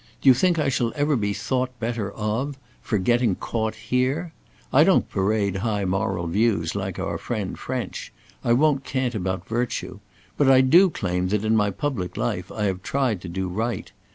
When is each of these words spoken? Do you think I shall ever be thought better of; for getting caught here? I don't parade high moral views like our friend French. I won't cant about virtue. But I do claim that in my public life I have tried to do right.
Do 0.19 0.29
you 0.29 0.33
think 0.33 0.57
I 0.57 0.67
shall 0.69 0.91
ever 0.95 1.15
be 1.15 1.31
thought 1.31 1.79
better 1.79 2.11
of; 2.13 2.57
for 2.81 2.97
getting 2.97 3.35
caught 3.35 3.75
here? 3.75 4.33
I 4.73 4.83
don't 4.83 5.07
parade 5.07 5.57
high 5.57 5.85
moral 5.85 6.25
views 6.25 6.73
like 6.73 6.97
our 6.97 7.19
friend 7.19 7.55
French. 7.55 8.11
I 8.43 8.53
won't 8.53 8.83
cant 8.83 9.13
about 9.13 9.47
virtue. 9.47 9.99
But 10.37 10.49
I 10.49 10.61
do 10.61 10.89
claim 10.89 11.27
that 11.27 11.45
in 11.45 11.55
my 11.55 11.69
public 11.69 12.17
life 12.17 12.51
I 12.51 12.63
have 12.63 12.81
tried 12.81 13.21
to 13.21 13.29
do 13.29 13.47
right. 13.47 13.91